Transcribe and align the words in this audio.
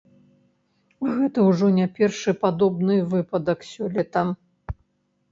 Гэта 1.17 1.43
ўжо 1.49 1.67
не 1.79 1.85
першы 1.99 2.33
падобны 2.45 2.95
выпадак 3.11 3.59
сёлета. 3.73 4.23